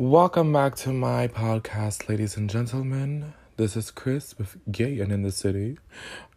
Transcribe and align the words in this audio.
Welcome 0.00 0.50
back 0.50 0.76
to 0.76 0.94
my 0.94 1.28
podcast, 1.28 2.08
ladies 2.08 2.34
and 2.34 2.48
gentlemen. 2.48 3.34
This 3.58 3.76
is 3.76 3.90
Chris 3.90 4.34
with 4.38 4.56
Gay 4.72 4.98
and 4.98 5.12
in 5.12 5.20
the 5.20 5.30
City, 5.30 5.76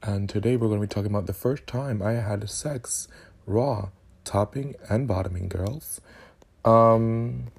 and 0.02 0.28
today 0.28 0.57
we're 0.57 0.68
going 0.68 0.82
to 0.82 0.86
be 0.86 0.93
talking 0.93 1.09
about 1.09 1.27
the 1.27 1.34
first 1.34 1.66
time 1.66 2.02
I 2.02 2.16
had 2.16 2.49
sex, 2.49 3.07
raw, 3.45 3.91
topping 4.26 4.76
and 4.89 5.07
bottoming, 5.07 5.48
girls. 5.48 6.02
Um, 6.66 7.52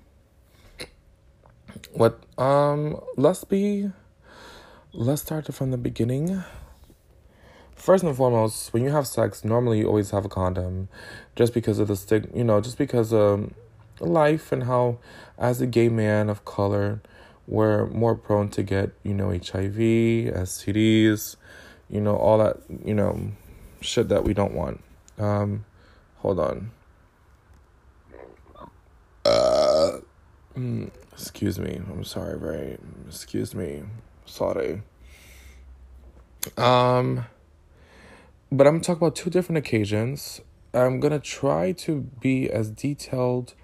what? 1.94 2.22
Um, 2.36 3.00
let's 3.16 3.44
be. 3.44 3.90
Let's 4.92 5.22
start 5.22 5.46
from 5.54 5.70
the 5.70 5.78
beginning. 5.78 6.44
First 7.74 8.04
and 8.04 8.14
foremost, 8.14 8.74
when 8.74 8.84
you 8.84 8.90
have 8.90 9.06
sex, 9.06 9.42
normally 9.42 9.78
you 9.78 9.86
always 9.86 10.10
have 10.10 10.26
a 10.26 10.28
condom, 10.28 10.90
just 11.34 11.54
because 11.54 11.78
of 11.78 11.88
the 11.88 11.96
stick. 11.96 12.24
You 12.34 12.44
know, 12.44 12.60
just 12.60 12.76
because 12.76 13.10
um 13.14 13.54
life 14.04 14.52
and 14.52 14.64
how, 14.64 14.98
as 15.38 15.60
a 15.60 15.66
gay 15.66 15.88
man 15.88 16.28
of 16.28 16.44
color, 16.44 17.00
we're 17.46 17.86
more 17.86 18.14
prone 18.14 18.48
to 18.50 18.62
get, 18.62 18.90
you 19.02 19.14
know, 19.14 19.30
HIV, 19.30 19.76
STDs, 19.76 21.36
you 21.90 22.00
know, 22.00 22.16
all 22.16 22.38
that, 22.38 22.58
you 22.84 22.94
know, 22.94 23.32
shit 23.80 24.08
that 24.08 24.24
we 24.24 24.34
don't 24.34 24.54
want. 24.54 24.82
Um, 25.18 25.64
hold 26.16 26.40
on. 26.40 26.70
Uh, 29.24 29.98
mm, 30.56 30.90
excuse 31.12 31.58
me. 31.58 31.80
I'm 31.90 32.04
sorry, 32.04 32.38
very. 32.38 32.78
Excuse 33.06 33.54
me. 33.54 33.82
Sorry. 34.26 34.82
Um, 36.56 37.26
but 38.52 38.66
I'm 38.66 38.80
talking 38.80 38.98
about 38.98 39.16
two 39.16 39.30
different 39.30 39.58
occasions. 39.58 40.40
I'm 40.74 41.00
gonna 41.00 41.20
try 41.20 41.72
to 41.72 42.00
be 42.20 42.50
as 42.50 42.70
detailed 42.70 43.54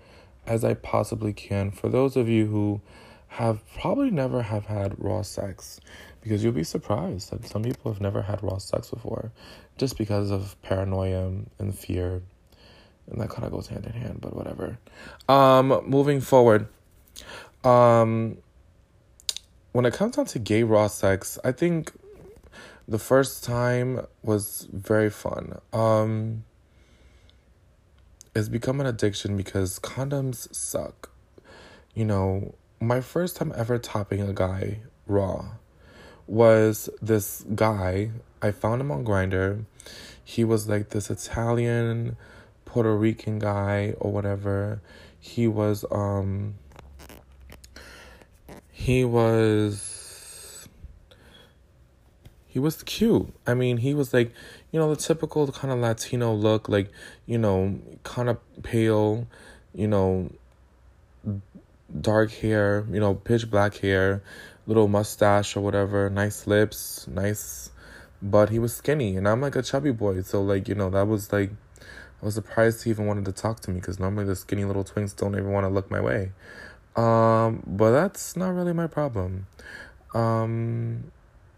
as 0.50 0.64
I 0.64 0.74
possibly 0.74 1.32
can 1.32 1.70
for 1.70 1.88
those 1.88 2.16
of 2.16 2.28
you 2.28 2.46
who 2.46 2.80
have 3.28 3.62
probably 3.72 4.10
never 4.10 4.42
have 4.42 4.66
had 4.66 4.96
raw 4.98 5.22
sex 5.22 5.80
because 6.20 6.42
you'll 6.42 6.52
be 6.52 6.64
surprised 6.64 7.30
that 7.30 7.46
some 7.46 7.62
people 7.62 7.92
have 7.92 8.00
never 8.00 8.22
had 8.22 8.42
raw 8.42 8.58
sex 8.58 8.90
before 8.90 9.30
just 9.78 9.96
because 9.96 10.32
of 10.32 10.60
paranoia 10.62 11.30
and 11.60 11.78
fear 11.78 12.22
and 13.08 13.20
that 13.20 13.30
kind 13.30 13.44
of 13.44 13.52
goes 13.52 13.68
hand 13.68 13.86
in 13.86 13.92
hand 13.92 14.18
but 14.20 14.34
whatever. 14.34 14.76
Um 15.28 15.82
moving 15.86 16.20
forward 16.20 16.66
um 17.62 18.38
when 19.70 19.86
it 19.86 19.94
comes 19.94 20.16
down 20.16 20.24
to 20.24 20.38
gay 20.40 20.64
raw 20.64 20.88
sex 20.88 21.38
i 21.44 21.52
think 21.52 21.92
the 22.88 22.98
first 22.98 23.44
time 23.44 24.04
was 24.24 24.66
very 24.72 25.10
fun. 25.10 25.60
Um 25.72 26.42
it's 28.34 28.48
become 28.48 28.80
an 28.80 28.86
addiction 28.86 29.36
because 29.36 29.78
condoms 29.78 30.54
suck. 30.54 31.10
You 31.94 32.04
know, 32.04 32.54
my 32.80 33.00
first 33.00 33.36
time 33.36 33.52
ever 33.56 33.78
topping 33.78 34.20
a 34.22 34.32
guy 34.32 34.80
raw 35.06 35.46
was 36.26 36.88
this 37.02 37.44
guy. 37.54 38.10
I 38.40 38.52
found 38.52 38.80
him 38.80 38.90
on 38.90 39.04
Grindr. 39.04 39.64
He 40.22 40.44
was 40.44 40.68
like 40.68 40.90
this 40.90 41.10
Italian, 41.10 42.16
Puerto 42.64 42.94
Rican 42.96 43.40
guy 43.40 43.94
or 43.98 44.12
whatever. 44.12 44.80
He 45.18 45.48
was 45.48 45.84
um 45.90 46.54
he 48.70 49.04
was 49.04 50.68
he 52.46 52.58
was 52.58 52.82
cute. 52.82 53.32
I 53.46 53.54
mean, 53.54 53.76
he 53.76 53.94
was 53.94 54.12
like 54.14 54.32
you 54.72 54.78
know, 54.78 54.92
the 54.92 55.00
typical 55.00 55.50
kind 55.50 55.72
of 55.72 55.80
Latino 55.80 56.32
look, 56.32 56.68
like, 56.68 56.90
you 57.26 57.38
know, 57.38 57.78
kind 58.04 58.28
of 58.28 58.38
pale, 58.62 59.26
you 59.74 59.88
know, 59.88 60.30
dark 62.00 62.30
hair, 62.30 62.86
you 62.90 63.00
know, 63.00 63.14
pitch 63.14 63.50
black 63.50 63.76
hair, 63.78 64.22
little 64.66 64.88
mustache 64.88 65.56
or 65.56 65.60
whatever, 65.60 66.08
nice 66.08 66.46
lips, 66.46 67.08
nice, 67.08 67.70
but 68.22 68.50
he 68.50 68.58
was 68.58 68.74
skinny, 68.74 69.16
and 69.16 69.26
I'm 69.26 69.40
like 69.40 69.56
a 69.56 69.62
chubby 69.62 69.90
boy, 69.90 70.22
so 70.22 70.40
like, 70.42 70.68
you 70.68 70.74
know, 70.74 70.90
that 70.90 71.08
was 71.08 71.32
like, 71.32 71.50
I 72.22 72.24
was 72.24 72.34
surprised 72.34 72.84
he 72.84 72.90
even 72.90 73.06
wanted 73.06 73.24
to 73.24 73.32
talk 73.32 73.60
to 73.60 73.70
me 73.70 73.80
because 73.80 73.98
normally 73.98 74.26
the 74.26 74.36
skinny 74.36 74.64
little 74.64 74.84
twinks 74.84 75.16
don't 75.16 75.34
even 75.34 75.50
want 75.50 75.64
to 75.64 75.70
look 75.70 75.90
my 75.90 76.00
way. 76.00 76.32
Um, 76.94 77.62
but 77.66 77.92
that's 77.92 78.36
not 78.36 78.50
really 78.50 78.74
my 78.74 78.86
problem. 78.86 79.46
Um, 80.12 81.10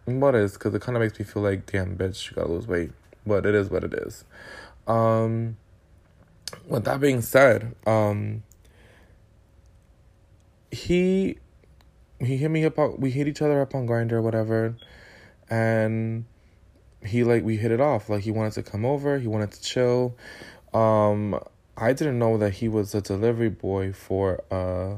what 0.05 0.37
is? 0.37 0.53
Because 0.53 0.73
it 0.75 0.83
kind 0.83 0.97
of 0.97 1.03
makes 1.03 1.19
me 1.19 1.25
feel 1.25 1.43
like, 1.43 1.67
damn, 1.71 1.97
bitch, 1.97 2.31
you 2.31 2.37
gotta 2.37 2.53
lose 2.53 2.69
weight 2.69 2.93
but 3.27 3.47
it 3.47 3.55
is 3.55 3.71
what 3.71 3.85
it 3.85 3.95
is. 3.95 4.25
Um, 4.87 5.57
with 6.67 6.85
that 6.85 7.01
being 7.01 7.23
said, 7.23 7.75
um, 7.87 8.43
he 10.71 11.39
he 12.19 12.37
hit 12.37 12.51
me 12.51 12.65
up. 12.65 12.79
On, 12.79 12.97
we 12.99 13.11
hit 13.11 13.29
each 13.29 13.43
other 13.43 13.61
up 13.61 13.75
on 13.75 13.87
Grindr 13.87 14.13
or 14.13 14.23
whatever, 14.23 14.77
and 15.51 16.25
he 17.05 17.25
like 17.25 17.45
we 17.45 17.57
hit 17.57 17.71
it 17.71 17.81
off. 17.81 18.09
Like 18.09 18.23
he 18.23 18.31
wanted 18.31 18.53
to 18.55 18.63
come 18.63 18.85
over. 18.85 19.19
He 19.19 19.29
wanted 19.29 19.53
to 19.53 19.61
chill. 19.61 20.17
Um, 20.73 21.39
I 21.77 21.93
didn't 21.93 22.19
know 22.19 22.39
that 22.39 22.55
he 22.55 22.69
was 22.69 22.95
a 22.95 23.01
delivery 23.01 23.51
boy 23.51 23.93
for 23.93 24.43
uh, 24.51 24.97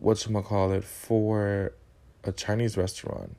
what 0.00 0.26
call 0.44 0.72
it 0.72 0.84
for 0.84 1.72
a 2.24 2.32
Chinese 2.32 2.76
restaurant. 2.76 3.36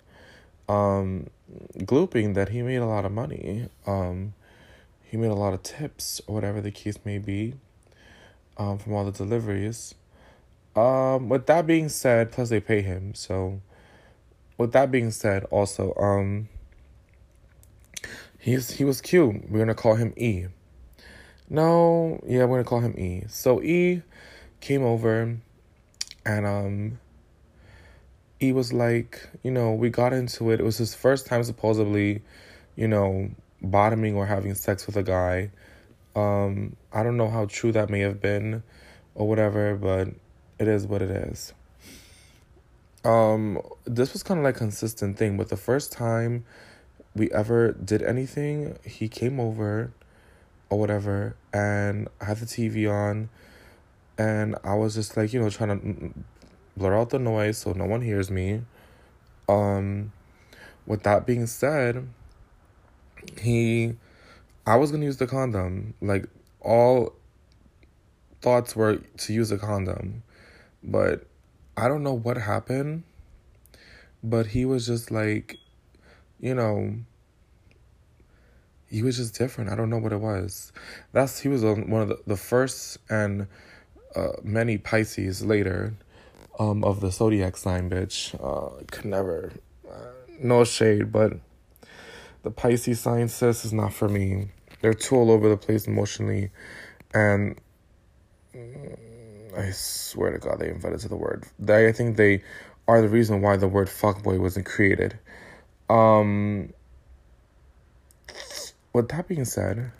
Um, 0.67 1.27
glooping 1.77 2.33
that 2.35 2.49
he 2.49 2.61
made 2.61 2.77
a 2.77 2.85
lot 2.85 3.05
of 3.05 3.11
money. 3.11 3.67
Um, 3.85 4.33
he 5.03 5.17
made 5.17 5.31
a 5.31 5.35
lot 5.35 5.53
of 5.53 5.63
tips, 5.63 6.21
or 6.27 6.35
whatever 6.35 6.61
the 6.61 6.71
case 6.71 6.97
may 7.03 7.17
be, 7.17 7.55
um, 8.57 8.77
from 8.77 8.93
all 8.93 9.05
the 9.05 9.11
deliveries. 9.11 9.95
Um, 10.75 11.29
with 11.29 11.47
that 11.47 11.65
being 11.65 11.89
said, 11.89 12.31
plus 12.31 12.49
they 12.49 12.59
pay 12.59 12.81
him. 12.81 13.15
So, 13.15 13.61
with 14.57 14.71
that 14.73 14.91
being 14.91 15.11
said, 15.11 15.45
also, 15.45 15.93
um, 15.95 16.47
he's 18.37 18.71
he 18.71 18.83
was 18.83 19.01
cute. 19.01 19.49
We're 19.49 19.59
gonna 19.59 19.75
call 19.75 19.95
him 19.95 20.13
E. 20.15 20.45
No, 21.49 22.21
yeah, 22.27 22.45
we're 22.45 22.57
gonna 22.57 22.63
call 22.63 22.81
him 22.81 22.97
E. 22.99 23.23
So 23.27 23.61
E 23.63 24.03
came 24.61 24.83
over, 24.83 25.37
and 26.25 26.45
um, 26.45 26.99
he 28.39 28.53
was 28.53 28.71
like, 28.71 29.29
you 29.43 29.51
know, 29.51 29.73
we 29.73 29.89
got 29.89 30.13
into 30.13 30.51
it. 30.51 30.59
It 30.59 30.63
was 30.63 30.77
his 30.77 30.95
first 30.95 31.25
time 31.25 31.43
supposedly, 31.43 32.21
you 32.75 32.87
know, 32.87 33.29
bottoming 33.61 34.15
or 34.15 34.25
having 34.25 34.55
sex 34.55 34.87
with 34.87 34.95
a 34.95 35.03
guy. 35.03 35.51
Um, 36.15 36.75
I 36.93 37.03
don't 37.03 37.17
know 37.17 37.29
how 37.29 37.45
true 37.45 37.71
that 37.73 37.89
may 37.89 37.99
have 37.99 38.21
been 38.21 38.63
or 39.13 39.27
whatever, 39.27 39.75
but 39.75 40.09
it 40.57 40.67
is 40.67 40.87
what 40.87 41.01
it 41.01 41.09
is. 41.09 41.53
Um, 43.03 43.61
this 43.85 44.13
was 44.13 44.23
kind 44.23 44.39
of 44.39 44.43
like 44.43 44.55
a 44.55 44.59
consistent 44.59 45.17
thing, 45.17 45.37
but 45.37 45.49
the 45.49 45.57
first 45.57 45.91
time 45.91 46.45
we 47.15 47.31
ever 47.31 47.73
did 47.73 48.01
anything, 48.01 48.77
he 48.85 49.07
came 49.07 49.39
over 49.39 49.91
or 50.69 50.79
whatever, 50.79 51.35
and 51.53 52.07
I 52.21 52.25
had 52.25 52.37
the 52.37 52.45
TV 52.45 52.91
on, 52.91 53.29
and 54.17 54.55
I 54.63 54.75
was 54.75 54.95
just 54.95 55.17
like, 55.17 55.33
you 55.33 55.41
know, 55.41 55.49
trying 55.49 55.79
to 55.79 56.13
blur 56.79 56.97
out 56.97 57.11
the 57.11 57.19
noise 57.19 57.59
so 57.59 57.73
no 57.73 57.85
one 57.85 58.01
hears 58.01 58.31
me. 58.31 58.61
Um, 59.47 60.11
with 60.85 61.03
that 61.03 61.25
being 61.27 61.45
said, 61.45 62.07
he, 63.39 63.95
I 64.65 64.77
was 64.77 64.91
gonna 64.91 65.05
use 65.05 65.17
the 65.17 65.27
condom. 65.27 65.93
Like 66.01 66.25
all 66.61 67.13
thoughts 68.41 68.75
were 68.75 68.97
to 68.97 69.33
use 69.33 69.51
a 69.51 69.57
condom, 69.57 70.23
but 70.83 71.25
I 71.77 71.87
don't 71.87 72.03
know 72.03 72.13
what 72.13 72.37
happened. 72.37 73.03
But 74.21 74.47
he 74.47 74.65
was 74.65 74.85
just 74.85 75.11
like, 75.11 75.57
you 76.39 76.53
know, 76.53 76.95
he 78.87 79.03
was 79.03 79.17
just 79.17 79.37
different. 79.37 79.69
I 79.69 79.75
don't 79.75 79.89
know 79.89 79.97
what 79.97 80.11
it 80.11 80.19
was. 80.19 80.73
That's 81.13 81.39
he 81.39 81.47
was 81.47 81.63
one 81.63 82.01
of 82.01 82.09
the, 82.09 82.19
the 82.25 82.35
first 82.35 82.97
and 83.09 83.47
uh, 84.15 84.33
many 84.43 84.77
Pisces 84.77 85.45
later 85.45 85.93
um, 86.59 86.83
of 86.83 86.99
the 86.99 87.11
zodiac 87.11 87.57
sign, 87.57 87.89
bitch. 87.89 88.35
Uh, 88.35 88.83
could 88.91 89.05
never, 89.05 89.53
uh, 89.89 90.11
no 90.39 90.63
shade, 90.65 91.11
but 91.11 91.33
the 92.43 92.51
Pisces 92.51 92.99
sign 92.99 93.29
sis 93.29 93.65
is 93.65 93.73
not 93.73 93.93
for 93.93 94.09
me. 94.09 94.49
They're 94.81 94.93
too 94.93 95.15
all 95.15 95.31
over 95.31 95.49
the 95.49 95.57
place 95.57 95.87
emotionally, 95.87 96.51
and 97.13 97.59
mm, 98.53 99.57
I 99.57 99.71
swear 99.71 100.31
to 100.31 100.37
God, 100.37 100.59
they 100.59 100.69
invented 100.69 101.01
to 101.01 101.09
the 101.09 101.17
word. 101.17 101.45
They, 101.57 101.87
I 101.87 101.91
think 101.91 102.17
they 102.17 102.43
are 102.87 103.01
the 103.01 103.09
reason 103.09 103.41
why 103.41 103.57
the 103.57 103.67
word 103.67 103.87
fuckboy 103.87 104.39
wasn't 104.39 104.65
created. 104.65 105.17
Um, 105.89 106.73
with 108.93 109.09
that 109.09 109.27
being 109.27 109.45
said, 109.45 109.91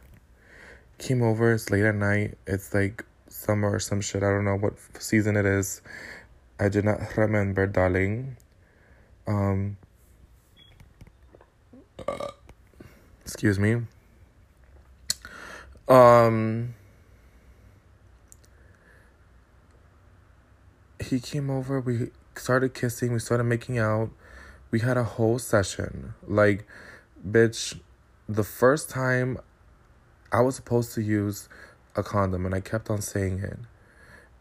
came 0.97 1.21
over. 1.21 1.53
It's 1.53 1.69
late 1.69 1.83
at 1.83 1.95
night. 1.95 2.37
It's 2.47 2.73
like 2.73 3.05
summer 3.27 3.73
or 3.73 3.79
some 3.79 4.01
shit. 4.01 4.23
I 4.23 4.29
don't 4.29 4.45
know 4.45 4.57
what 4.57 4.73
season 4.99 5.35
it 5.35 5.45
is. 5.45 5.81
I 6.59 6.67
do 6.67 6.81
not 6.81 7.15
remember, 7.15 7.65
darling. 7.67 8.35
Um, 9.25 9.77
uh, 12.07 12.27
excuse 13.23 13.57
me. 13.57 13.81
Um, 15.87 16.75
he 20.99 21.19
came 21.19 21.49
over, 21.49 21.79
we 21.79 22.11
started 22.35 22.73
kissing, 22.73 23.13
we 23.13 23.19
started 23.19 23.45
making 23.45 23.77
out. 23.79 24.11
We 24.69 24.81
had 24.81 24.97
a 24.97 25.03
whole 25.03 25.39
session. 25.39 26.13
Like, 26.27 26.67
bitch, 27.27 27.79
the 28.27 28.43
first 28.43 28.89
time 28.89 29.39
I 30.31 30.41
was 30.41 30.55
supposed 30.55 30.93
to 30.95 31.01
use 31.01 31.49
a 31.95 32.03
condom 32.03 32.45
and 32.45 32.53
I 32.53 32.59
kept 32.59 32.89
on 32.89 33.01
saying 33.01 33.39
it. 33.39 33.57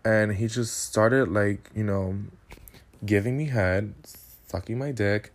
And 0.04 0.36
he 0.36 0.46
just 0.46 0.84
started, 0.84 1.28
like, 1.28 1.70
you 1.74 1.84
know, 1.84 2.18
giving 3.04 3.36
me 3.36 3.46
head, 3.46 3.94
sucking 4.46 4.78
my 4.78 4.92
dick. 4.92 5.32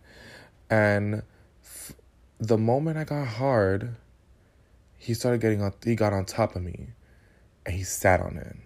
And 0.70 1.22
f- 1.62 1.92
the 2.38 2.58
moment 2.58 2.98
I 2.98 3.04
got 3.04 3.26
hard, 3.26 3.96
he 4.98 5.14
started 5.14 5.40
getting 5.40 5.62
on, 5.62 5.72
he 5.84 5.94
got 5.94 6.12
on 6.12 6.24
top 6.24 6.56
of 6.56 6.62
me 6.62 6.88
and 7.66 7.74
he 7.74 7.84
sat 7.84 8.20
on 8.20 8.36
it. 8.36 8.56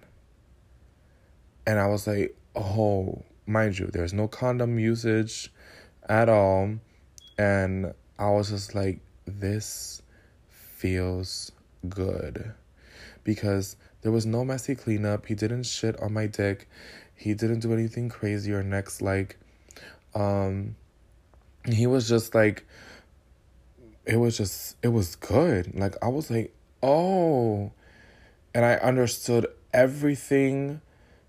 And 1.67 1.79
I 1.79 1.87
was 1.87 2.07
like, 2.07 2.37
oh, 2.55 3.23
mind 3.47 3.79
you, 3.79 3.87
there's 3.87 4.13
no 4.13 4.29
condom 4.29 4.79
usage 4.79 5.53
at 6.09 6.29
all. 6.29 6.77
And 7.37 7.93
I 8.19 8.31
was 8.31 8.51
just 8.51 8.75
like, 8.75 9.01
this 9.27 10.03
feels 10.49 11.53
good. 11.89 12.55
Because 13.25 13.77
there 14.03 14.13
was 14.13 14.27
no 14.27 14.45
messy 14.45 14.75
cleanup. 14.75 15.27
He 15.27 15.35
didn't 15.35 15.65
shit 15.65 16.01
on 16.01 16.13
my 16.13 16.27
dick. 16.27 16.69
He 17.15 17.35
didn't 17.35 17.61
do 17.61 17.73
anything 17.73 18.09
crazy 18.09 18.53
or 18.53 18.63
next 18.63 19.03
like 19.03 19.37
um 20.15 20.77
he 21.67 21.87
was 21.87 22.09
just 22.09 22.35
like 22.35 22.65
it 24.07 24.17
was 24.17 24.37
just 24.37 24.77
it 24.83 24.89
was 24.89 25.17
good. 25.17 25.75
Like 25.75 25.95
I 26.03 26.09
was 26.09 26.31
like, 26.31 26.55
"Oh." 26.83 27.73
And 28.55 28.65
I 28.65 28.75
understood 28.77 29.47
everything 29.73 30.81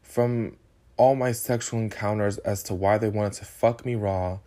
from 0.02 0.56
all 0.96 1.16
my 1.16 1.34
sexual 1.34 1.80
encounters 1.80 2.38
as 2.40 2.64
to 2.64 2.74
why 2.74 2.98
they 2.98 3.10
wanted 3.10 3.34
to 3.34 3.46
fuck 3.46 3.86
me 3.86 3.96
raw 3.96 4.40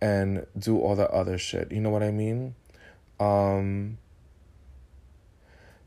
and 0.00 0.46
do 0.56 0.78
all 0.78 0.94
the 0.94 1.10
other 1.10 1.36
shit. 1.36 1.72
You 1.72 1.80
know 1.80 1.90
what 1.90 2.02
I 2.02 2.12
mean? 2.12 2.54
Um 3.18 3.98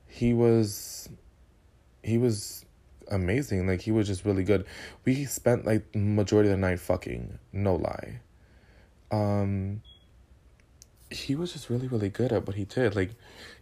he 0.08 0.34
was 0.34 1.10
he 2.04 2.18
was 2.18 2.66
amazing. 3.10 3.68
Like 3.68 3.82
he 3.82 3.92
was 3.92 4.08
just 4.08 4.26
really 4.26 4.44
good. 4.44 4.66
We 5.06 5.26
spent 5.26 5.66
like 5.66 5.96
majority 5.96 6.50
of 6.50 6.56
the 6.56 6.62
night 6.62 6.80
fucking, 6.80 7.38
no 7.54 7.76
lie. 7.76 8.20
Um 9.12 9.82
he 11.10 11.36
was 11.36 11.52
just 11.52 11.70
really 11.70 11.88
really 11.88 12.10
good 12.10 12.32
at 12.32 12.48
what 12.48 12.56
he 12.56 12.66
did. 12.66 12.96
Like 12.96 13.12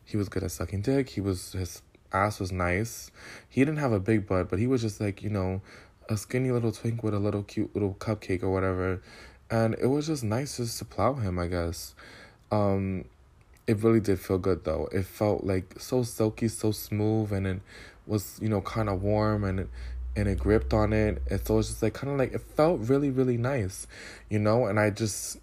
he 0.05 0.17
was 0.17 0.29
good 0.29 0.43
at 0.43 0.51
sucking 0.51 0.81
dick. 0.81 1.09
He 1.09 1.21
was 1.21 1.53
his 1.53 1.81
ass 2.13 2.39
was 2.39 2.51
nice. 2.51 3.11
He 3.49 3.61
didn't 3.61 3.77
have 3.77 3.91
a 3.91 3.99
big 3.99 4.27
butt, 4.27 4.49
but 4.49 4.59
he 4.59 4.67
was 4.67 4.81
just 4.81 5.01
like, 5.01 5.21
you 5.23 5.29
know, 5.29 5.61
a 6.07 6.17
skinny 6.17 6.51
little 6.51 6.71
twink 6.71 7.03
with 7.03 7.13
a 7.13 7.19
little 7.19 7.43
cute 7.43 7.73
little 7.73 7.95
cupcake 7.95 8.43
or 8.43 8.49
whatever. 8.49 9.01
And 9.51 9.75
it 9.81 9.87
was 9.87 10.07
just 10.07 10.23
nice 10.23 10.57
just 10.57 10.77
to 10.79 10.85
plow 10.85 11.15
him, 11.15 11.39
I 11.39 11.47
guess. 11.47 11.95
Um 12.51 13.05
it 13.67 13.83
really 13.83 13.99
did 13.99 14.19
feel 14.19 14.39
good 14.39 14.63
though. 14.63 14.89
It 14.91 15.05
felt 15.05 15.43
like 15.43 15.75
so 15.79 16.03
silky, 16.03 16.47
so 16.47 16.71
smooth 16.71 17.31
and 17.31 17.45
it 17.45 17.61
was, 18.09 18.39
you 18.41 18.49
know, 18.49 18.61
kind 18.61 18.89
of 18.89 19.01
warm 19.01 19.43
and 19.43 19.69
and 20.15 20.27
it 20.27 20.39
gripped 20.39 20.73
on 20.73 20.91
it. 20.91 21.21
And 21.29 21.45
so 21.45 21.59
it's 21.59 21.69
just 21.69 21.83
like 21.83 21.93
kind 21.93 22.11
of 22.11 22.19
like 22.19 22.33
it 22.33 22.41
felt 22.41 22.81
really 22.81 23.09
really 23.09 23.37
nice, 23.37 23.87
you 24.29 24.39
know, 24.39 24.65
and 24.65 24.79
I 24.79 24.89
just 24.89 25.37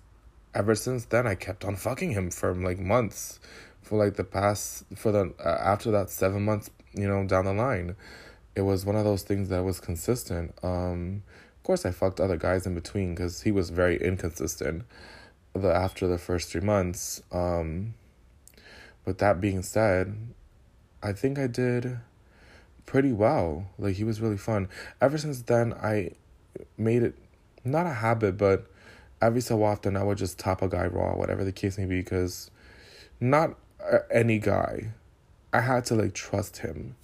ever 0.54 0.74
since 0.74 1.04
then 1.06 1.26
I 1.26 1.34
kept 1.34 1.64
on 1.64 1.76
fucking 1.76 2.12
him 2.12 2.30
for 2.30 2.54
like 2.54 2.78
months 2.78 3.40
for 3.82 3.98
like 4.04 4.16
the 4.16 4.24
past 4.24 4.84
for 4.96 5.12
the 5.12 5.32
uh, 5.44 5.48
after 5.48 5.90
that 5.92 6.10
7 6.10 6.42
months, 6.44 6.70
you 6.92 7.08
know, 7.08 7.24
down 7.26 7.44
the 7.44 7.52
line. 7.52 7.96
It 8.54 8.62
was 8.62 8.84
one 8.86 8.96
of 8.96 9.04
those 9.04 9.22
things 9.22 9.48
that 9.50 9.62
was 9.62 9.80
consistent. 9.80 10.54
Um 10.62 11.22
of 11.56 11.62
course 11.62 11.86
I 11.86 11.90
fucked 11.90 12.20
other 12.20 12.36
guys 12.36 12.66
in 12.66 12.74
between 12.74 13.14
cuz 13.16 13.42
he 13.42 13.52
was 13.52 13.70
very 13.70 13.96
inconsistent 14.00 14.84
the 15.54 15.72
after 15.72 16.06
the 16.06 16.18
first 16.18 16.50
3 16.50 16.60
months. 16.62 17.22
Um 17.32 17.94
that 19.06 19.40
being 19.40 19.62
said, 19.62 20.16
I 21.00 21.12
think 21.12 21.38
I 21.38 21.46
did 21.46 22.00
pretty 22.86 23.12
well. 23.12 23.66
Like 23.78 23.96
he 23.96 24.04
was 24.04 24.20
really 24.20 24.38
fun. 24.38 24.68
Ever 25.00 25.18
since 25.18 25.42
then 25.42 25.74
I 25.74 26.12
made 26.78 27.02
it 27.02 27.14
not 27.64 27.86
a 27.86 27.92
habit, 27.92 28.38
but 28.38 28.66
every 29.20 29.40
so 29.40 29.62
often 29.62 29.96
I 29.96 30.02
would 30.02 30.18
just 30.18 30.38
top 30.38 30.62
a 30.62 30.68
guy 30.68 30.86
raw, 30.86 31.14
whatever 31.14 31.44
the 31.44 31.52
case 31.52 31.76
may 31.76 31.84
be, 31.84 32.00
because 32.00 32.50
not 33.20 33.56
uh, 33.80 33.98
any 34.10 34.38
guy. 34.38 34.92
I 35.52 35.60
had 35.60 35.84
to 35.86 35.94
like 35.94 36.14
trust 36.14 36.58
him. 36.58 36.96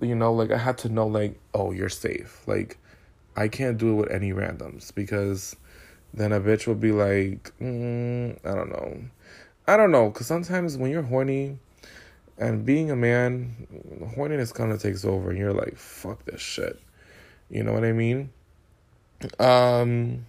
You 0.00 0.14
know, 0.14 0.32
like 0.32 0.50
I 0.50 0.58
had 0.58 0.78
to 0.78 0.88
know, 0.88 1.06
like, 1.06 1.38
oh, 1.54 1.70
you're 1.70 1.88
safe. 1.88 2.42
Like, 2.46 2.76
I 3.36 3.48
can't 3.48 3.78
do 3.78 3.92
it 3.92 3.94
with 3.94 4.10
any 4.10 4.32
randoms 4.32 4.92
because 4.94 5.54
then 6.12 6.32
a 6.32 6.40
bitch 6.40 6.66
will 6.66 6.74
be 6.74 6.92
like, 6.92 7.52
mm, 7.60 8.36
I 8.44 8.54
don't 8.54 8.70
know. 8.70 9.00
I 9.66 9.76
don't 9.76 9.92
know, 9.92 10.10
because 10.10 10.26
sometimes 10.26 10.76
when 10.76 10.90
you're 10.90 11.02
horny 11.02 11.58
and 12.38 12.64
being 12.64 12.90
a 12.90 12.96
man, 12.96 13.66
horniness 14.16 14.52
kind 14.52 14.72
of 14.72 14.80
takes 14.80 15.04
over 15.04 15.30
and 15.30 15.38
you're 15.38 15.52
like, 15.52 15.76
fuck 15.76 16.24
this 16.24 16.40
shit. 16.40 16.80
You 17.50 17.62
know 17.62 17.72
what 17.72 17.84
I 17.84 17.92
mean? 17.92 18.30
Um, 19.38 20.26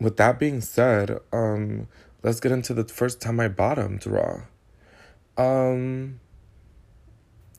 with 0.00 0.16
that 0.18 0.38
being 0.38 0.60
said, 0.60 1.18
um, 1.32 1.88
let's 2.22 2.40
get 2.40 2.52
into 2.52 2.74
the 2.74 2.84
first 2.84 3.20
time 3.20 3.40
I 3.40 3.48
bottomed 3.48 4.06
raw. 4.06 4.42
Um, 5.36 6.20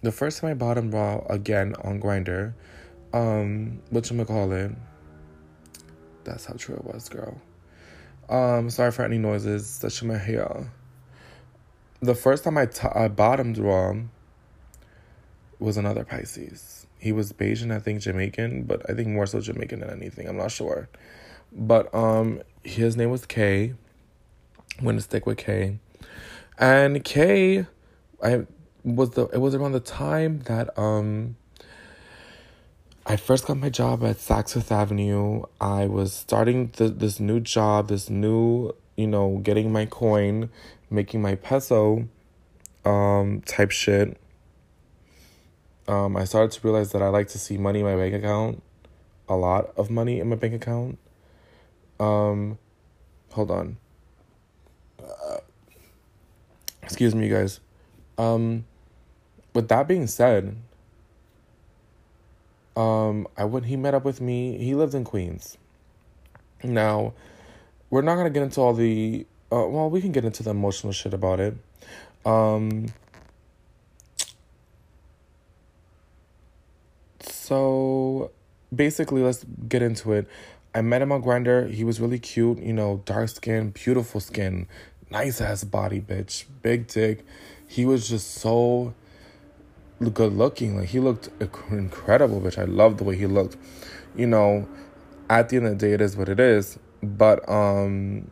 the 0.02 0.12
first 0.12 0.42
time 0.42 0.52
I 0.52 0.54
bottomed 0.54 0.94
raw 0.94 1.24
again 1.30 1.76
on 1.84 2.00
Grindr, 2.00 2.54
um, 3.14 3.82
it? 4.52 4.72
That's 6.24 6.46
how 6.46 6.54
true 6.58 6.76
it 6.76 6.86
was, 6.86 7.10
girl. 7.10 7.42
Um, 8.30 8.70
sorry 8.70 8.92
for 8.92 9.04
any 9.04 9.18
noises. 9.18 9.80
That's 9.80 10.02
my 10.04 10.18
hair. 10.18 10.72
The 12.02 12.16
first 12.16 12.44
time 12.44 12.58
I, 12.58 12.66
t- 12.66 12.88
I 12.94 13.08
bottomed 13.08 13.58
raw 13.58 13.94
was 15.60 15.78
another 15.78 16.04
Pisces. 16.04 16.88
He 16.98 17.12
was 17.12 17.32
Bajan, 17.34 17.72
I 17.74 17.80
think 17.80 18.02
Jamaican, 18.02 18.64
but 18.64 18.88
I 18.90 18.94
think 18.94 19.10
more 19.10 19.26
so 19.26 19.40
Jamaican 19.40 19.82
than 19.82 19.90
anything. 19.90 20.28
I'm 20.28 20.38
not 20.38 20.52
sure. 20.52 20.90
But 21.52 21.94
um, 21.94 22.42
his 22.64 22.98
name 22.98 23.12
was 23.12 23.26
Kay. 23.26 23.74
I'm 24.80 24.86
gonna 24.86 25.02
stick 25.02 25.26
with 25.26 25.38
Kay. 25.38 25.80
And 26.58 27.04
Kay, 27.04 27.66
I 28.24 28.46
was 28.84 29.12
the 29.12 29.28
it 29.28 29.38
was 29.38 29.54
around 29.54 29.74
the 29.74 29.80
time 29.80 30.40
that 30.42 30.78
um 30.78 31.36
I 33.06 33.16
first 33.16 33.48
got 33.48 33.58
my 33.58 33.70
job 33.70 34.04
at 34.04 34.18
Saks 34.18 34.54
Fifth 34.54 34.72
Avenue. 34.72 35.44
I 35.60 35.88
was 35.88 36.14
starting 36.14 36.72
the, 36.78 36.90
this 36.90 37.20
new 37.20 37.40
job, 37.40 37.88
this 37.88 38.10
new, 38.10 38.74
you 38.96 39.08
know, 39.08 39.40
getting 39.44 39.72
my 39.72 39.88
coin, 39.88 40.52
making 40.92 41.22
my 41.22 41.36
peso 41.36 42.08
um 42.86 43.42
type 43.46 43.72
shit. 43.72 44.18
Um 45.88 46.16
I 46.18 46.26
started 46.26 46.52
to 46.52 46.60
realize 46.68 46.92
that 46.92 47.02
I 47.02 47.08
like 47.08 47.30
to 47.30 47.40
see 47.40 47.58
money 47.58 47.80
in 47.80 47.86
my 47.86 47.96
bank 47.96 48.14
account. 48.14 48.62
A 49.30 49.36
lot 49.36 49.72
of 49.78 49.90
money 49.90 50.20
in 50.20 50.30
my 50.30 50.36
bank 50.36 50.54
account. 50.54 51.00
Um, 52.02 52.58
hold 53.32 53.52
on. 53.52 53.78
Uh, 55.00 55.38
excuse 56.82 57.14
me, 57.14 57.30
guys. 57.30 57.60
Um, 58.18 58.66
with 59.54 59.68
that 59.68 59.88
being 59.88 60.08
said, 60.08 60.58
um, 62.76 63.28
I 63.38 63.46
when 63.46 63.64
he 63.64 63.76
met 63.76 63.94
up 63.94 64.04
with 64.04 64.20
me, 64.20 64.58
he 64.58 64.74
lives 64.74 64.96
in 64.96 65.04
Queens. 65.04 65.60
Now, 66.64 67.14
we're 67.92 68.02
not 68.02 68.16
gonna 68.16 68.32
get 68.32 68.44
into 68.44 68.62
all 68.62 68.74
the. 68.74 69.28
Uh, 69.52 69.68
well, 69.68 69.90
we 69.90 70.00
can 70.00 70.12
get 70.12 70.24
into 70.24 70.44
the 70.44 70.52
emotional 70.52 70.94
shit 70.94 71.14
about 71.14 71.42
it. 71.42 71.56
Um, 72.26 72.88
so 77.20 78.32
basically, 78.74 79.22
let's 79.22 79.46
get 79.68 79.82
into 79.82 80.14
it. 80.14 80.28
I 80.74 80.82
met 80.82 81.02
him 81.02 81.12
on 81.12 81.22
Grindr. 81.22 81.70
He 81.70 81.84
was 81.84 82.00
really 82.00 82.20
cute, 82.20 82.60
you 82.60 82.72
know, 82.72 83.02
dark 83.06 83.28
skin, 83.28 83.72
beautiful 83.72 84.22
skin, 84.22 84.68
nice 85.10 85.42
ass 85.42 85.66
body, 85.66 86.00
bitch, 86.00 86.46
big 86.62 86.88
dick. 86.88 87.26
He 87.68 87.86
was 87.86 88.08
just 88.08 88.36
so 88.36 88.94
good 90.14 90.34
looking. 90.34 90.78
Like 90.78 90.90
he 90.90 91.00
looked 91.00 91.30
incredible, 91.70 92.40
bitch. 92.40 92.58
I 92.58 92.64
love 92.64 92.98
the 92.98 93.04
way 93.04 93.18
he 93.18 93.28
looked. 93.28 93.58
You 94.16 94.28
know, 94.28 94.68
at 95.30 95.50
the 95.50 95.58
end 95.58 95.66
of 95.68 95.78
the 95.78 95.88
day, 95.88 95.94
it 95.94 96.02
is 96.02 96.16
what 96.16 96.30
it 96.30 96.40
is. 96.40 96.80
But 97.04 97.48
um, 97.50 98.30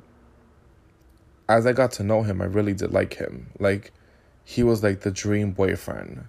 as 1.49 1.65
I 1.65 1.73
got 1.73 1.91
to 1.93 2.03
know 2.03 2.21
him, 2.21 2.41
I 2.41 2.45
really 2.45 2.73
did 2.73 2.93
like 2.93 3.15
him. 3.15 3.47
Like 3.59 3.91
he 4.45 4.63
was 4.63 4.83
like 4.83 5.01
the 5.01 5.11
dream 5.11 5.51
boyfriend. 5.51 6.25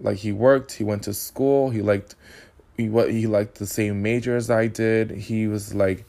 Like 0.00 0.18
he 0.18 0.32
worked, 0.32 0.72
he 0.72 0.84
went 0.84 1.04
to 1.04 1.14
school, 1.14 1.70
he 1.70 1.80
liked 1.80 2.16
he 2.76 2.88
what 2.90 3.10
he 3.10 3.26
liked 3.26 3.54
the 3.54 3.66
same 3.66 4.02
major 4.02 4.36
as 4.36 4.50
I 4.50 4.66
did. 4.66 5.12
He 5.12 5.46
was 5.46 5.72
like, 5.72 6.04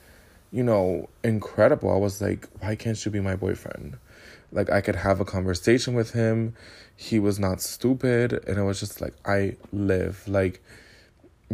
you 0.51 0.63
know, 0.63 1.07
incredible. 1.23 1.91
I 1.91 1.97
was 1.97 2.19
like, 2.19 2.49
why 2.59 2.75
can't 2.75 3.05
you 3.05 3.11
be 3.11 3.19
my 3.19 3.35
boyfriend? 3.35 3.97
Like 4.51 4.71
I 4.71 4.81
could 4.81 4.95
have 4.95 5.19
a 5.21 5.25
conversation 5.25 5.93
with 5.93 6.11
him. 6.11 6.55
He 6.95 7.19
was 7.19 7.37
not 7.37 7.61
stupid, 7.61 8.33
and 8.47 8.57
it 8.57 8.63
was 8.63 8.79
just 8.79 9.01
like 9.01 9.13
I 9.23 9.55
live 9.71 10.27
like 10.27 10.63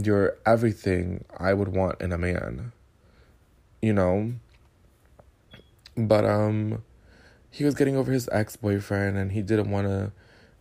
you're 0.01 0.37
everything 0.45 1.25
I 1.37 1.53
would 1.53 1.67
want 1.67 2.01
in 2.01 2.13
a 2.13 2.17
man. 2.17 2.71
You 3.81 3.91
know? 3.91 4.33
But 5.97 6.25
um 6.25 6.81
he 7.53 7.63
was 7.63 7.75
getting 7.75 7.95
over 7.95 8.11
his 8.11 8.27
ex-boyfriend 8.31 9.15
and 9.15 9.31
he 9.31 9.43
didn't 9.43 9.69
want 9.69 9.85
to 9.85 10.11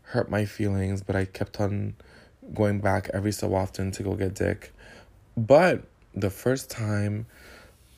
hurt 0.03 0.31
my 0.31 0.45
feelings, 0.45 1.03
but 1.03 1.17
I 1.17 1.25
kept 1.25 1.59
on 1.59 1.95
going 2.53 2.81
back 2.81 3.09
every 3.15 3.33
so 3.33 3.55
often 3.55 3.91
to 3.93 4.03
go 4.03 4.15
get 4.15 4.35
dick. 4.35 4.75
But 5.35 5.85
the 6.15 6.29
first 6.29 6.69
time 6.71 7.25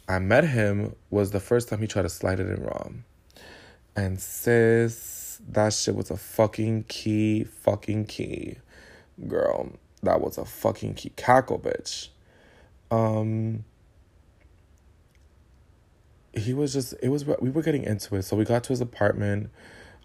I 0.08 0.20
met 0.20 0.44
him 0.44 0.94
was 1.10 1.32
the 1.32 1.40
first 1.40 1.68
time 1.68 1.80
he 1.80 1.88
tried 1.88 2.02
to 2.02 2.08
slide 2.08 2.38
it 2.38 2.46
in 2.46 2.62
raw. 2.62 2.86
And 3.96 4.20
sis, 4.20 5.40
that 5.48 5.72
shit 5.72 5.96
was 5.96 6.12
a 6.12 6.16
fucking 6.16 6.84
key, 6.84 7.42
fucking 7.42 8.04
key. 8.04 8.58
Girl, 9.26 9.72
that 10.04 10.20
was 10.20 10.38
a 10.38 10.44
fucking 10.44 10.94
key. 10.94 11.10
Cackle, 11.16 11.58
bitch. 11.58 12.10
Um, 12.92 13.64
he 16.36 16.54
was 16.54 16.72
just, 16.72 16.94
it 17.02 17.08
was, 17.08 17.24
we 17.26 17.50
were 17.50 17.62
getting 17.62 17.84
into 17.84 18.16
it. 18.16 18.22
So 18.22 18.36
we 18.36 18.44
got 18.44 18.64
to 18.64 18.70
his 18.70 18.80
apartment. 18.80 19.50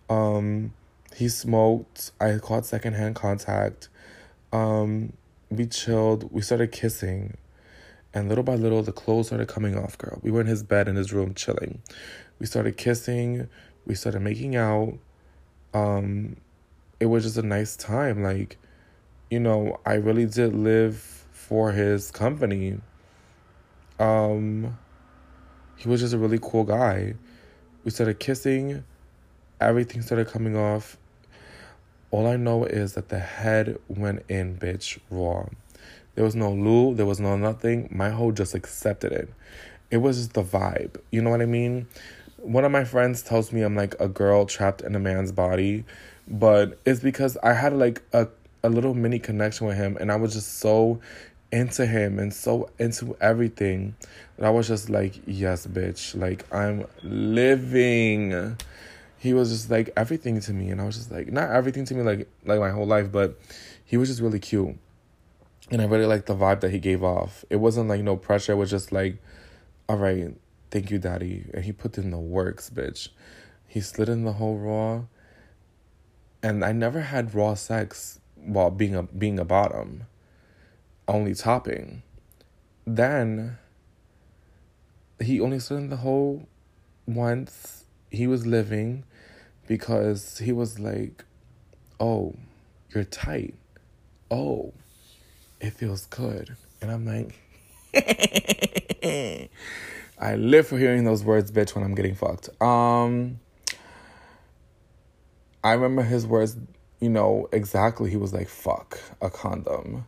Um, 0.09 0.73
he 1.15 1.29
smoked. 1.29 2.11
I 2.19 2.37
caught 2.37 2.65
secondhand 2.65 3.15
contact. 3.15 3.89
Um, 4.51 5.13
we 5.49 5.65
chilled. 5.65 6.31
We 6.31 6.41
started 6.41 6.71
kissing. 6.71 7.37
And 8.13 8.27
little 8.27 8.43
by 8.43 8.55
little, 8.55 8.81
the 8.81 8.91
clothes 8.91 9.27
started 9.27 9.47
coming 9.47 9.77
off, 9.77 9.97
girl. 9.97 10.19
We 10.23 10.31
were 10.31 10.41
in 10.41 10.47
his 10.47 10.63
bed 10.63 10.87
in 10.87 10.95
his 10.95 11.13
room 11.13 11.33
chilling. 11.33 11.81
We 12.39 12.45
started 12.45 12.77
kissing. 12.77 13.47
We 13.85 13.95
started 13.95 14.21
making 14.21 14.55
out. 14.55 14.97
Um, 15.73 16.37
it 16.99 17.05
was 17.05 17.23
just 17.23 17.37
a 17.37 17.43
nice 17.43 17.75
time. 17.75 18.23
Like, 18.23 18.57
you 19.29 19.39
know, 19.39 19.79
I 19.85 19.93
really 19.93 20.25
did 20.25 20.55
live 20.55 21.25
for 21.31 21.71
his 21.71 22.09
company. 22.11 22.79
Um, 23.99 24.77
he 25.79 25.87
was 25.87 26.01
just 26.01 26.13
a 26.13 26.17
really 26.17 26.39
cool 26.41 26.65
guy. 26.65 27.13
We 27.85 27.91
started 27.91 28.19
kissing. 28.19 28.83
Everything 29.61 30.01
started 30.01 30.27
coming 30.27 30.57
off. 30.57 30.97
All 32.11 32.27
I 32.27 32.35
know 32.35 32.65
is 32.65 32.95
that 32.95 33.07
the 33.07 33.19
head 33.19 33.79
went 33.87 34.25
in, 34.27 34.57
bitch, 34.57 34.99
raw. 35.09 35.45
There 36.15 36.25
was 36.25 36.35
no 36.35 36.51
lube, 36.51 36.97
there 36.97 37.05
was 37.05 37.21
no 37.21 37.37
nothing. 37.37 37.87
My 37.91 38.09
hoe 38.09 38.33
just 38.33 38.53
accepted 38.53 39.13
it. 39.13 39.29
It 39.89 39.97
was 39.97 40.17
just 40.17 40.33
the 40.33 40.43
vibe. 40.43 40.97
You 41.11 41.21
know 41.21 41.29
what 41.29 41.41
I 41.41 41.45
mean? 41.45 41.87
One 42.35 42.65
of 42.65 42.73
my 42.73 42.83
friends 42.83 43.21
tells 43.21 43.53
me 43.53 43.61
I'm 43.61 43.77
like 43.77 43.95
a 44.01 44.09
girl 44.09 44.45
trapped 44.45 44.81
in 44.81 44.95
a 44.95 44.99
man's 44.99 45.31
body, 45.31 45.85
but 46.27 46.77
it's 46.85 46.99
because 46.99 47.37
I 47.37 47.53
had 47.53 47.71
like 47.71 48.01
a, 48.11 48.27
a 48.63 48.69
little 48.69 48.93
mini 48.93 49.17
connection 49.17 49.65
with 49.65 49.77
him 49.77 49.95
and 49.97 50.11
I 50.11 50.17
was 50.17 50.33
just 50.33 50.59
so 50.59 50.99
into 51.51 51.85
him 51.85 52.19
and 52.19 52.33
so 52.33 52.69
into 52.77 53.17
everything 53.19 53.95
that 54.37 54.45
I 54.45 54.49
was 54.49 54.67
just 54.67 54.89
like, 54.89 55.19
yes, 55.25 55.65
bitch. 55.65 56.19
Like 56.19 56.51
I'm 56.53 56.85
living. 57.03 58.57
He 59.17 59.33
was 59.33 59.49
just 59.49 59.69
like 59.69 59.89
everything 59.97 60.39
to 60.41 60.53
me 60.53 60.69
and 60.69 60.79
i 60.79 60.85
was 60.85 60.95
just 60.95 61.11
like 61.11 61.29
not 61.29 61.49
everything 61.49 61.83
to 61.83 61.93
me 61.93 62.03
like 62.03 62.29
like 62.45 62.61
my 62.61 62.69
whole 62.69 62.87
life 62.87 63.11
but 63.11 63.37
he 63.83 63.97
was 63.97 64.07
just 64.07 64.21
really 64.21 64.39
cute. 64.39 64.77
And 65.71 65.81
i 65.81 65.85
really 65.85 66.05
liked 66.05 66.27
the 66.27 66.35
vibe 66.35 66.61
that 66.61 66.71
he 66.71 66.79
gave 66.79 67.03
off. 67.03 67.43
It 67.49 67.57
wasn't 67.57 67.89
like 67.89 68.01
no 68.01 68.15
pressure 68.15 68.53
it 68.53 68.55
was 68.55 68.69
just 68.69 68.91
like 68.91 69.17
all 69.87 69.97
right 69.97 70.33
thank 70.71 70.91
you 70.91 70.99
daddy. 70.99 71.45
And 71.53 71.65
he 71.65 71.71
put 71.71 71.97
in 71.97 72.11
the 72.11 72.17
works 72.17 72.69
bitch. 72.69 73.09
He 73.67 73.81
slid 73.81 74.07
in 74.07 74.23
the 74.23 74.33
whole 74.33 74.57
raw. 74.57 75.03
And 76.41 76.63
i 76.63 76.71
never 76.71 77.01
had 77.01 77.35
raw 77.35 77.55
sex 77.55 78.21
while 78.35 78.69
being 78.69 78.95
a 78.95 79.03
being 79.03 79.37
a 79.37 79.43
bottom 79.43 80.05
only 81.09 81.33
topping 81.33 82.01
then 82.85 83.57
he 85.21 85.39
only 85.39 85.59
slid 85.59 85.81
in 85.81 85.89
the 85.89 85.97
hole 85.97 86.47
once 87.05 87.85
he 88.09 88.27
was 88.27 88.45
living 88.45 89.03
because 89.67 90.39
he 90.39 90.51
was 90.51 90.79
like, 90.79 91.23
Oh, 91.99 92.35
you're 92.93 93.03
tight. 93.03 93.55
Oh, 94.31 94.73
it 95.59 95.71
feels 95.71 96.05
good. 96.05 96.55
And 96.81 96.89
I'm 96.89 97.05
like, 97.05 97.35
I 100.19 100.35
live 100.35 100.67
for 100.67 100.77
hearing 100.77 101.03
those 101.03 101.23
words, 101.23 101.51
bitch, 101.51 101.75
when 101.75 101.83
I'm 101.83 101.93
getting 101.93 102.15
fucked. 102.15 102.49
Um, 102.61 103.39
I 105.63 105.73
remember 105.73 106.03
his 106.03 106.25
words, 106.25 106.55
you 107.01 107.09
know, 107.09 107.49
exactly. 107.51 108.09
He 108.09 108.17
was 108.17 108.33
like, 108.33 108.47
fuck 108.47 108.97
a 109.21 109.29
condom. 109.29 110.05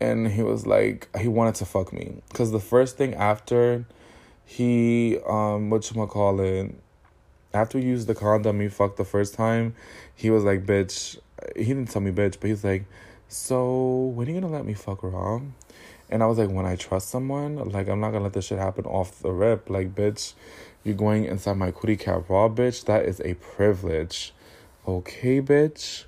And 0.00 0.28
he 0.28 0.42
was 0.42 0.66
like, 0.66 1.08
he 1.18 1.28
wanted 1.28 1.56
to 1.56 1.64
fuck 1.64 1.92
me. 1.92 2.22
Because 2.28 2.52
the 2.52 2.60
first 2.60 2.96
thing 2.96 3.14
after 3.14 3.84
he, 4.44 5.18
um, 5.26 5.70
whatchamacallit, 5.70 6.74
after 7.52 7.78
we 7.78 7.84
used 7.84 8.06
the 8.06 8.14
condom 8.14 8.60
he 8.60 8.68
fucked 8.68 8.96
the 8.96 9.04
first 9.04 9.34
time, 9.34 9.74
he 10.14 10.30
was 10.30 10.44
like, 10.44 10.64
bitch. 10.64 11.18
He 11.54 11.64
didn't 11.64 11.86
tell 11.86 12.02
me 12.02 12.10
bitch, 12.10 12.38
but 12.40 12.48
he's 12.48 12.64
like, 12.64 12.84
so 13.28 14.12
when 14.14 14.26
are 14.26 14.32
you 14.32 14.40
gonna 14.40 14.52
let 14.52 14.64
me 14.64 14.74
fuck 14.74 15.02
raw? 15.02 15.40
And 16.10 16.22
I 16.22 16.26
was 16.26 16.38
like, 16.38 16.50
when 16.50 16.64
I 16.64 16.76
trust 16.76 17.10
someone, 17.10 17.56
like 17.70 17.88
I'm 17.88 18.00
not 18.00 18.10
gonna 18.10 18.24
let 18.24 18.32
this 18.32 18.46
shit 18.46 18.58
happen 18.58 18.86
off 18.86 19.20
the 19.20 19.30
rip. 19.30 19.68
Like, 19.68 19.94
bitch, 19.94 20.32
you're 20.82 20.96
going 20.96 21.24
inside 21.24 21.56
my 21.58 21.70
cootie 21.70 21.96
cat 21.96 22.24
raw, 22.28 22.48
bitch. 22.48 22.84
That 22.86 23.04
is 23.04 23.20
a 23.20 23.34
privilege. 23.34 24.32
Okay, 24.86 25.42
bitch. 25.42 26.06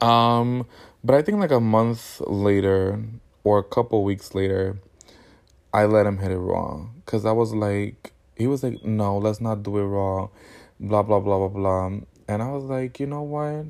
Um, 0.00 0.66
but 1.02 1.14
I 1.14 1.22
think 1.22 1.38
like 1.38 1.50
a 1.50 1.60
month 1.60 2.20
later 2.26 3.02
or 3.44 3.58
a 3.58 3.64
couple 3.64 4.04
weeks 4.04 4.34
later, 4.34 4.78
I 5.72 5.84
let 5.86 6.06
him 6.06 6.18
hit 6.18 6.30
it 6.30 6.38
raw. 6.38 6.86
Cause 7.06 7.24
I 7.24 7.32
was 7.32 7.54
like, 7.54 8.12
he 8.36 8.46
was 8.46 8.62
like, 8.62 8.84
no, 8.84 9.18
let's 9.18 9.40
not 9.40 9.62
do 9.62 9.78
it 9.78 9.84
raw, 9.84 10.28
blah, 10.78 11.02
blah, 11.02 11.20
blah, 11.20 11.38
blah, 11.38 11.48
blah. 11.48 11.86
And 12.28 12.42
I 12.42 12.50
was 12.50 12.64
like, 12.64 13.00
you 13.00 13.06
know 13.06 13.22
what? 13.22 13.66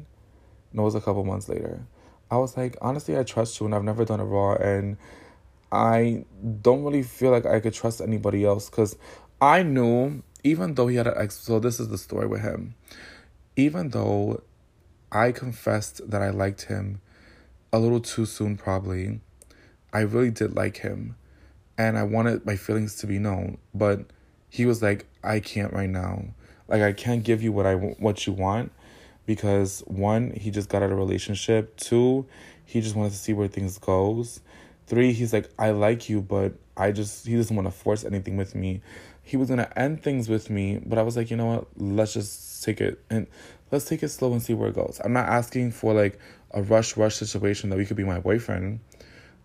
No, 0.73 0.83
it 0.83 0.85
was 0.85 0.95
a 0.95 1.01
couple 1.01 1.25
months 1.25 1.49
later. 1.49 1.87
I 2.31 2.37
was 2.37 2.57
like, 2.57 2.77
honestly, 2.81 3.19
I 3.19 3.23
trust 3.23 3.59
you 3.59 3.67
and 3.67 3.75
I've 3.75 3.85
never 3.85 4.05
done 4.05 4.21
it 4.21 4.25
raw. 4.25 4.55
And 4.55 4.97
I 5.73 6.25
don't 6.63 6.85
really 6.85 7.03
feel 7.03 7.31
like 7.31 7.47
I 7.47 7.61
could 7.61 7.75
trust 7.75 8.01
anybody 8.01 8.45
else 8.45 8.71
because 8.71 8.97
I 9.41 9.63
knew, 9.63 10.23
even 10.45 10.75
though 10.75 10.87
he 10.87 10.97
had 10.97 11.07
an 11.07 11.15
ex, 11.17 11.37
so 11.37 11.59
this 11.59 11.81
is 11.81 11.89
the 11.89 11.99
story 11.99 12.27
with 12.27 12.43
him. 12.43 12.75
Even 13.57 13.91
though 13.91 14.43
I 15.11 15.33
confessed 15.33 16.09
that 16.11 16.23
I 16.23 16.31
liked 16.31 16.63
him 16.63 17.01
a 17.73 17.79
little 17.79 18.01
too 18.01 18.27
soon, 18.27 18.57
probably, 18.57 19.21
I 19.93 20.01
really 20.01 20.31
did 20.31 20.55
like 20.55 20.79
him. 20.79 21.17
And 21.79 21.97
I 21.97 22.03
wanted 22.03 22.45
my 22.45 22.57
feelings 22.57 22.97
to 22.97 23.07
be 23.07 23.19
known. 23.19 23.59
But 23.75 24.05
he 24.49 24.67
was 24.67 24.83
like, 24.83 25.07
I 25.23 25.41
can't 25.41 25.73
right 25.73 25.89
now. 25.89 26.25
Like 26.69 26.83
I 26.83 26.93
can't 26.93 27.25
give 27.25 27.43
you 27.43 27.53
what 27.53 27.67
I 27.67 27.75
what 27.75 28.27
you 28.27 28.33
want 28.33 28.71
because 29.27 29.83
one, 29.87 30.33
he 30.33 30.51
just 30.51 30.69
got 30.69 30.83
out 30.83 30.93
of 30.93 30.99
relationship. 30.99 31.77
Two, 31.77 32.27
he 32.65 32.81
just 32.81 32.95
wanted 32.95 33.11
to 33.11 33.19
see 33.19 33.33
where 33.33 33.49
things 33.49 33.79
goes. 33.79 34.41
Three, 34.87 35.13
he's 35.13 35.33
like, 35.33 35.51
I 35.59 35.71
like 35.71 36.09
you, 36.09 36.21
but 36.21 36.55
I 36.77 36.93
just 36.93 37.27
he 37.27 37.37
doesn't 37.37 37.55
want 37.55 37.67
to 37.67 37.73
force 37.73 38.05
anything 38.05 38.37
with 38.37 38.55
me. 38.55 38.83
He 39.23 39.37
was 39.37 39.49
gonna 39.49 39.71
end 39.77 40.03
things 40.03 40.29
with 40.29 40.49
me, 40.49 40.81
but 40.85 40.99
I 40.99 41.03
was 41.03 41.17
like, 41.17 41.31
you 41.31 41.37
know 41.37 41.47
what? 41.47 41.67
Let's 41.77 42.15
just 42.15 42.65
take 42.65 42.81
it 42.81 43.01
and 43.11 43.27
let's 43.71 43.85
take 43.85 44.03
it 44.03 44.09
slow 44.09 44.33
and 44.33 44.43
see 44.43 44.55
where 44.55 44.69
it 44.69 44.75
goes. 44.75 45.01
I'm 45.05 45.13
not 45.13 45.29
asking 45.29 45.73
for 45.73 45.93
like 45.93 46.19
a 46.53 46.63
rush 46.63 46.97
rush 46.97 47.17
situation 47.17 47.71
that 47.71 47.77
we 47.77 47.87
could 47.87 47.97
be 47.97 48.05
my 48.05 48.21
boyfriend, 48.21 48.81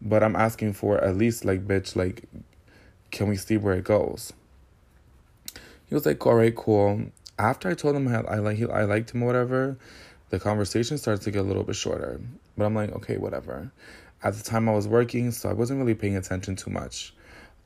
but 0.01 0.23
I'm 0.23 0.35
asking 0.35 0.73
for 0.73 0.97
at 1.03 1.15
least 1.15 1.45
like 1.45 1.67
bitch 1.67 1.95
like 1.95 2.23
can 3.11 3.29
we 3.29 3.37
see 3.37 3.57
where 3.57 3.75
it 3.75 3.83
goes? 3.85 4.33
He 5.87 5.93
was 5.93 6.05
like, 6.05 6.25
all 6.25 6.35
right, 6.35 6.55
cool. 6.55 7.05
After 7.37 7.69
I 7.69 7.73
told 7.73 7.95
him 7.95 8.07
I, 8.07 8.21
I 8.21 8.37
like 8.39 8.61
I 8.69 8.83
liked 8.83 9.11
him 9.11 9.23
or 9.23 9.27
whatever, 9.27 9.77
the 10.29 10.39
conversation 10.39 10.97
starts 10.97 11.23
to 11.25 11.31
get 11.31 11.39
a 11.39 11.43
little 11.43 11.63
bit 11.63 11.75
shorter. 11.75 12.19
But 12.57 12.65
I'm 12.65 12.75
like, 12.75 12.91
okay, 12.93 13.17
whatever. 13.17 13.71
At 14.23 14.33
the 14.33 14.43
time 14.43 14.67
I 14.67 14.73
was 14.73 14.87
working, 14.87 15.31
so 15.31 15.49
I 15.49 15.53
wasn't 15.53 15.79
really 15.79 15.93
paying 15.93 16.17
attention 16.17 16.55
too 16.55 16.71
much. 16.71 17.13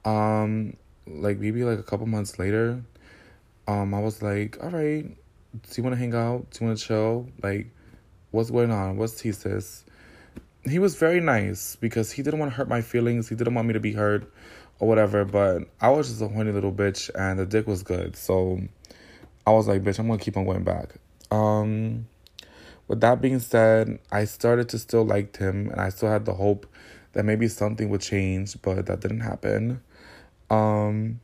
Um, 0.05 0.75
like 1.07 1.39
maybe 1.39 1.63
like 1.63 1.79
a 1.79 1.83
couple 1.83 2.05
months 2.05 2.37
later, 2.37 2.83
um, 3.67 3.93
I 3.93 3.99
was 3.99 4.21
like, 4.21 4.57
all 4.61 4.69
right, 4.69 5.03
do 5.05 5.69
you 5.75 5.83
want 5.83 5.93
to 5.93 5.99
hang 5.99 6.13
out? 6.13 6.49
Do 6.51 6.59
you 6.59 6.67
want 6.67 6.79
to 6.79 6.85
chill? 6.85 7.29
Like, 7.41 7.67
what's 8.31 8.51
going 8.51 8.71
on? 8.71 8.97
What's 8.97 9.21
thesis? 9.21 9.85
He 10.63 10.79
was 10.79 10.95
very 10.95 11.19
nice 11.19 11.75
because 11.75 12.11
he 12.11 12.21
didn't 12.21 12.39
want 12.39 12.51
to 12.51 12.55
hurt 12.57 12.67
my 12.67 12.81
feelings. 12.81 13.29
He 13.29 13.35
didn't 13.35 13.55
want 13.55 13.67
me 13.67 13.73
to 13.73 13.79
be 13.79 13.93
hurt 13.93 14.31
or 14.79 14.87
whatever. 14.87 15.25
But 15.25 15.63
I 15.81 15.89
was 15.89 16.09
just 16.09 16.21
a 16.21 16.27
horny 16.27 16.51
little 16.51 16.71
bitch, 16.71 17.09
and 17.15 17.39
the 17.39 17.45
dick 17.45 17.67
was 17.67 17.83
good, 17.83 18.15
so 18.15 18.59
I 19.45 19.51
was 19.51 19.67
like, 19.67 19.83
bitch, 19.83 19.99
I'm 19.99 20.07
gonna 20.07 20.19
keep 20.19 20.37
on 20.37 20.45
going 20.45 20.63
back. 20.63 20.95
Um, 21.31 22.07
with 22.87 23.01
that 23.01 23.21
being 23.21 23.39
said, 23.39 23.99
I 24.11 24.25
started 24.25 24.69
to 24.69 24.79
still 24.79 25.05
like 25.05 25.37
him, 25.37 25.69
and 25.69 25.79
I 25.79 25.89
still 25.89 26.09
had 26.09 26.25
the 26.25 26.33
hope 26.33 26.65
that 27.13 27.23
maybe 27.23 27.47
something 27.47 27.89
would 27.89 28.01
change, 28.01 28.61
but 28.61 28.85
that 28.85 28.99
didn't 28.99 29.21
happen. 29.21 29.81
Um, 30.49 31.19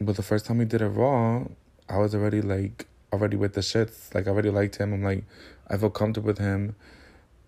but 0.00 0.16
the 0.16 0.22
first 0.22 0.46
time 0.46 0.58
we 0.58 0.64
did 0.64 0.82
it 0.82 0.88
raw, 0.88 1.44
I 1.88 1.98
was 1.98 2.14
already 2.14 2.42
like 2.42 2.86
already 3.12 3.36
with 3.36 3.54
the 3.54 3.60
shits. 3.60 4.14
Like 4.14 4.26
I 4.26 4.30
already 4.30 4.50
liked 4.50 4.76
him. 4.76 4.92
I'm 4.92 5.02
like, 5.02 5.24
I 5.68 5.76
feel 5.76 5.90
comfortable 5.90 6.28
with 6.28 6.38
him. 6.38 6.76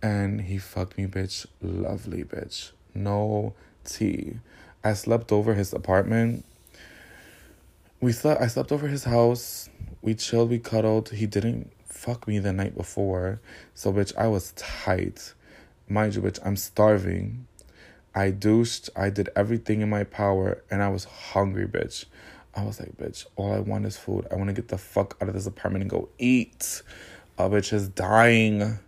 And 0.03 0.43
he 0.43 0.59
fucked 0.59 0.99
me, 0.99 1.07
bitch. 1.07 1.47
Lovely, 1.61 2.25
bitch. 2.25 2.73
No 2.95 3.55
tea. 3.85 4.39
I 4.85 4.95
slept 4.95 5.33
over 5.33 5.55
his 5.55 5.73
apartment. 5.73 6.45
We 8.01 8.13
slept. 8.13 8.41
I 8.41 8.47
slept 8.47 8.73
over 8.73 8.89
his 8.89 9.05
house. 9.05 9.69
We 10.03 10.15
chilled. 10.15 10.51
We 10.51 10.59
cuddled. 10.59 11.11
He 11.11 11.27
didn't 11.27 11.73
fuck 11.97 12.29
me 12.29 12.39
the 12.39 12.53
night 12.53 12.77
before, 12.77 13.41
so 13.75 13.93
bitch, 13.93 14.17
I 14.17 14.29
was 14.29 14.53
tight. 14.53 15.33
Mind 15.89 16.15
you, 16.15 16.23
bitch, 16.23 16.39
I'm 16.45 16.57
starving. 16.57 17.47
I 18.15 18.31
douched. 18.31 18.91
I 18.95 19.11
did 19.11 19.31
everything 19.35 19.81
in 19.81 19.89
my 19.89 20.05
power, 20.05 20.63
and 20.71 20.83
I 20.83 20.89
was 20.89 21.05
hungry, 21.05 21.67
bitch. 21.67 22.05
I 22.55 22.65
was 22.65 22.81
like, 22.81 22.97
bitch, 22.97 23.27
all 23.37 23.53
I 23.53 23.61
want 23.61 23.87
is 23.87 23.97
food. 23.97 24.27
I 24.31 24.37
want 24.37 24.49
to 24.49 24.55
get 24.55 24.69
the 24.69 24.79
fuck 24.79 25.17
out 25.21 25.29
of 25.29 25.35
this 25.35 25.47
apartment 25.47 25.83
and 25.83 25.91
go 25.91 26.09
eat. 26.19 26.83
A 27.39 27.51
bitch 27.51 27.73
is 27.73 27.89
dying. 27.89 28.79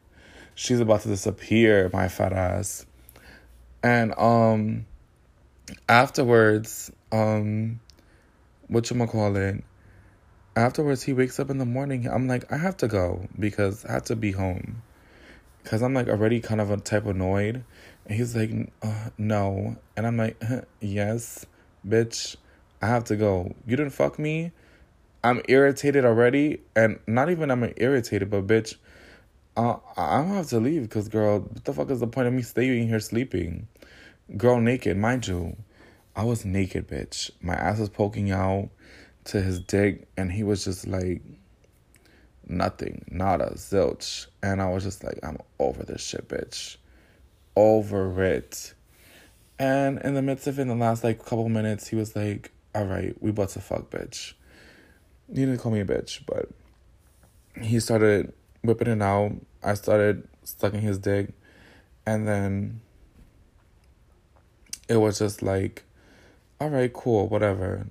She's 0.55 0.81
about 0.81 1.03
to 1.03 1.09
disappear, 1.09 1.91
my 1.93 2.09
fat 2.09 2.33
ass. 2.33 2.87
And 3.83 4.15
um 4.19 4.87
afterwards, 5.89 6.91
um 7.13 7.81
what 8.69 8.91
you 8.91 9.07
call 9.07 9.37
it? 9.37 9.63
Afterwards 10.57 11.03
he 11.03 11.13
wakes 11.13 11.39
up 11.39 11.51
in 11.51 11.59
the 11.59 11.67
morning. 11.67 12.07
I'm 12.07 12.27
like, 12.27 12.51
I 12.51 12.57
have 12.57 12.77
to 12.79 12.89
go 12.89 13.29
because 13.39 13.85
I 13.85 13.93
have 13.93 14.05
to 14.05 14.17
be 14.17 14.33
home. 14.33 14.83
Cause 15.65 15.83
I'm 15.83 15.93
like 15.93 16.09
already 16.09 16.41
kind 16.41 16.63
of 16.63 16.71
a 16.71 16.79
type 16.79 17.05
annoyed. 17.05 17.63
And 18.07 18.17
he's 18.17 18.35
like, 18.35 18.51
uh, 18.83 19.11
no. 19.19 19.77
And 19.97 20.07
I'm 20.07 20.17
like, 20.17 20.43
yes, 20.81 21.45
bitch, 21.87 22.37
I 22.81 22.87
have 22.87 23.05
to 23.05 23.17
go. 23.17 23.55
You 23.67 23.77
didn't 23.77 23.93
fuck 23.93 24.19
me. 24.19 24.53
I'm 25.29 25.43
irritated 25.47 26.07
already. 26.07 26.63
And 26.75 26.99
not 27.07 27.31
even 27.31 27.51
I'm 27.51 27.71
irritated, 27.77 28.31
but 28.31 28.47
bitch, 28.47 28.77
uh, 29.59 29.77
I'm 29.97 30.25
gonna 30.25 30.35
have 30.37 30.49
to 30.49 30.59
leave 30.59 30.83
because, 30.83 31.09
girl, 31.09 31.41
what 31.41 31.65
the 31.65 31.73
fuck 31.75 31.91
is 31.91 32.01
the 32.01 32.07
point 32.07 32.29
of 32.29 32.33
me 32.33 32.41
staying 32.41 32.89
here 32.89 33.01
sleeping? 33.01 33.69
Girl, 34.37 34.59
naked, 34.59 34.97
mind 34.97 35.27
you. 35.27 35.57
I 36.17 36.25
was 36.25 36.47
naked, 36.47 36.89
bitch. 36.89 37.31
My 37.43 37.55
ass 37.55 37.79
was 37.79 37.91
poking 37.91 38.31
out 38.31 38.71
to 39.25 39.43
his 39.43 39.61
dick, 39.61 40.09
and 40.17 40.33
he 40.33 40.43
was 40.43 40.65
just 40.65 40.87
like, 40.87 41.21
nothing, 42.47 43.05
nada, 43.11 43.53
zilch. 43.55 44.29
And 44.43 44.63
I 44.63 44.71
was 44.71 44.83
just 44.83 45.05
like, 45.05 45.19
I'm 45.23 45.37
over 45.59 45.83
this 45.85 46.01
shit, 46.01 46.27
bitch. 46.29 46.79
Over 47.55 48.23
it. 48.23 48.73
And 49.59 49.99
in 49.99 50.15
the 50.15 50.23
midst 50.23 50.47
of 50.47 50.59
it, 50.59 50.63
in 50.63 50.69
the 50.69 50.75
last 50.75 51.05
like 51.05 51.19
couple 51.19 51.51
minutes, 51.51 51.89
he 51.89 51.97
was 51.97 52.17
like, 52.17 52.51
all 52.75 52.87
right, 52.87 53.15
we 53.21 53.31
about 53.31 53.51
to 53.51 53.61
fuck, 53.61 53.91
bitch. 53.91 54.33
He 55.29 55.35
didn't 55.35 55.59
call 55.59 55.73
me 55.73 55.81
a 55.81 55.85
bitch, 55.85 56.23
but 56.27 56.49
he 57.61 57.81
started 57.81 58.33
whipping 58.63 58.89
it 58.89 59.03
out. 59.03 59.33
I 59.63 59.75
started 59.75 60.27
sucking 60.45 60.81
his 60.81 60.99
dick. 60.99 61.31
And 62.07 62.27
then 62.27 62.81
it 64.89 64.97
was 64.97 65.19
just 65.19 65.43
like, 65.43 65.85
all 66.61 66.71
right, 66.71 66.93
cool, 66.93 67.29
whatever. 67.29 67.87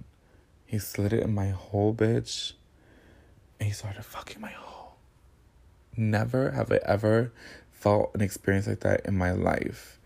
He 0.66 0.80
slid 0.80 1.14
it 1.14 1.24
in 1.24 1.34
my 1.34 1.50
hole, 1.50 1.94
bitch. 1.94 2.54
And 3.60 3.68
he 3.68 3.74
started 3.74 4.04
fucking 4.04 4.42
my 4.42 4.52
hole. 4.52 4.96
Never 5.96 6.52
have 6.52 6.72
I 6.72 6.80
ever 6.86 7.32
felt 7.72 8.12
an 8.14 8.22
experience 8.22 8.68
like 8.68 8.82
that 8.82 9.06
in 9.06 9.18
my 9.18 9.32
life. 9.32 10.00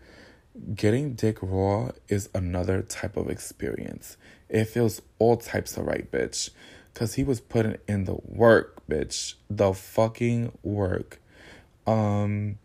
Getting 0.74 1.14
dick 1.14 1.38
raw 1.40 1.90
is 2.08 2.28
another 2.34 2.82
type 2.82 3.16
of 3.16 3.30
experience. 3.30 4.16
It 4.48 4.66
feels 4.66 5.00
all 5.18 5.38
types 5.38 5.76
of 5.76 5.86
right, 5.86 6.10
bitch. 6.10 6.50
Cause 6.94 7.14
he 7.14 7.24
was 7.24 7.40
putting 7.40 7.78
in 7.88 8.04
the 8.04 8.16
work, 8.24 8.82
bitch. 8.88 9.34
The 9.48 9.72
fucking 9.72 10.52
work. 10.62 11.20
Um 11.86 12.58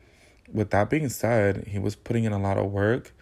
with 0.52 0.70
that 0.72 0.90
being 0.90 1.10
said, 1.10 1.68
he 1.68 1.80
was 1.80 1.96
putting 1.96 2.24
in 2.24 2.34
a 2.34 2.40
lot 2.40 2.58
of 2.58 2.72
work 2.72 3.14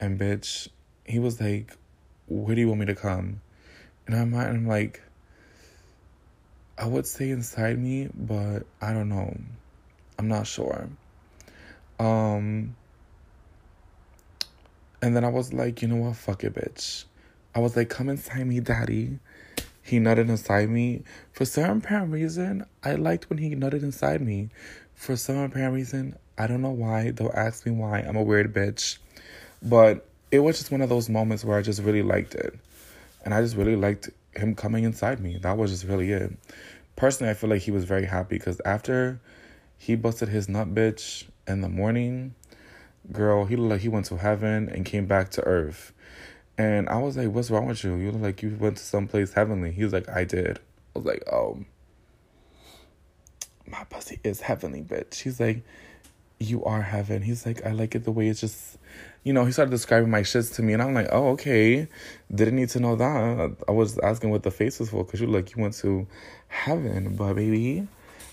and 0.00 0.18
bitch, 0.18 0.68
he 1.04 1.18
was 1.18 1.40
like, 1.40 1.76
Where 2.26 2.54
do 2.54 2.60
you 2.60 2.68
want 2.68 2.80
me 2.80 2.86
to 2.86 2.94
come? 2.94 3.40
And 4.06 4.16
I'm, 4.16 4.34
I'm 4.34 4.66
like, 4.66 5.02
I 6.76 6.86
would 6.86 7.06
stay 7.06 7.30
inside 7.30 7.78
me, 7.78 8.08
but 8.14 8.60
I 8.80 8.92
don't 8.92 9.08
know. 9.08 9.36
I'm 10.18 10.28
not 10.28 10.46
sure. 10.46 10.88
Um, 11.98 12.76
and 15.00 15.14
then 15.14 15.24
I 15.24 15.28
was 15.28 15.52
like, 15.52 15.82
you 15.82 15.88
know 15.88 15.96
what? 15.96 16.16
Fuck 16.16 16.44
it, 16.44 16.54
bitch. 16.54 17.04
I 17.54 17.60
was 17.60 17.76
like, 17.76 17.88
come 17.88 18.08
inside 18.08 18.46
me, 18.46 18.60
daddy. 18.60 19.18
He 19.84 20.00
nutted 20.00 20.30
inside 20.30 20.70
me. 20.70 21.02
For 21.32 21.44
some 21.44 21.78
apparent 21.78 22.10
reason, 22.10 22.64
I 22.82 22.94
liked 22.94 23.28
when 23.28 23.38
he 23.38 23.54
nutted 23.54 23.82
inside 23.82 24.22
me. 24.22 24.48
For 24.94 25.14
some 25.14 25.36
apparent 25.36 25.74
reason, 25.74 26.16
I 26.38 26.46
don't 26.46 26.62
know 26.62 26.70
why. 26.70 27.10
Don't 27.10 27.34
ask 27.34 27.66
me 27.66 27.72
why. 27.72 27.98
I'm 27.98 28.16
a 28.16 28.22
weird 28.22 28.54
bitch. 28.54 28.96
But 29.62 30.06
it 30.30 30.38
was 30.38 30.56
just 30.56 30.70
one 30.70 30.80
of 30.80 30.88
those 30.88 31.10
moments 31.10 31.44
where 31.44 31.58
I 31.58 31.62
just 31.62 31.82
really 31.82 32.02
liked 32.02 32.34
it. 32.34 32.58
And 33.26 33.34
I 33.34 33.42
just 33.42 33.56
really 33.56 33.76
liked 33.76 34.08
him 34.34 34.54
coming 34.54 34.84
inside 34.84 35.20
me. 35.20 35.36
That 35.36 35.58
was 35.58 35.70
just 35.70 35.84
really 35.84 36.12
it. 36.12 36.32
Personally, 36.96 37.30
I 37.30 37.34
feel 37.34 37.50
like 37.50 37.60
he 37.60 37.70
was 37.70 37.84
very 37.84 38.06
happy 38.06 38.38
because 38.38 38.62
after 38.64 39.20
he 39.76 39.96
busted 39.96 40.30
his 40.30 40.48
nut 40.48 40.74
bitch 40.74 41.24
in 41.46 41.60
the 41.60 41.68
morning, 41.68 42.34
girl, 43.12 43.44
he 43.44 43.54
looked 43.54 43.70
like 43.70 43.80
he 43.82 43.88
went 43.90 44.06
to 44.06 44.16
heaven 44.16 44.70
and 44.70 44.86
came 44.86 45.04
back 45.04 45.30
to 45.32 45.44
earth. 45.44 45.92
And 46.56 46.88
I 46.88 46.98
was 46.98 47.16
like, 47.16 47.28
What's 47.28 47.50
wrong 47.50 47.66
with 47.66 47.82
you? 47.84 47.96
You 47.96 48.12
look 48.12 48.22
like 48.22 48.42
you 48.42 48.56
went 48.58 48.76
to 48.76 48.84
someplace 48.84 49.32
heavenly. 49.32 49.72
He 49.72 49.84
was 49.84 49.92
like, 49.92 50.08
I 50.08 50.24
did. 50.24 50.58
I 50.94 50.98
was 50.98 51.06
like, 51.06 51.24
Oh, 51.30 51.58
my 53.66 53.84
pussy 53.84 54.20
is 54.22 54.40
heavenly, 54.40 54.82
bitch. 54.82 55.22
He's 55.22 55.40
like, 55.40 55.62
You 56.38 56.64
are 56.64 56.82
heaven. 56.82 57.22
He's 57.22 57.44
like, 57.46 57.64
I 57.66 57.72
like 57.72 57.94
it 57.94 58.04
the 58.04 58.12
way 58.12 58.28
it's 58.28 58.40
just 58.40 58.78
you 59.24 59.32
know, 59.32 59.46
he 59.46 59.52
started 59.52 59.70
describing 59.70 60.10
my 60.10 60.20
shits 60.20 60.54
to 60.56 60.62
me, 60.62 60.74
and 60.74 60.82
I'm 60.82 60.92
like, 60.92 61.08
oh, 61.10 61.30
okay. 61.30 61.88
Didn't 62.32 62.56
need 62.56 62.68
to 62.70 62.80
know 62.80 62.94
that. 62.94 63.56
I 63.66 63.72
was 63.72 63.98
asking 64.00 64.30
what 64.30 64.42
the 64.42 64.50
face 64.50 64.78
was 64.78 64.90
for, 64.90 65.02
because 65.02 65.20
you 65.20 65.26
like, 65.26 65.56
you 65.56 65.62
went 65.62 65.74
to 65.76 66.06
heaven, 66.48 67.16
but 67.16 67.34
baby, 67.34 67.88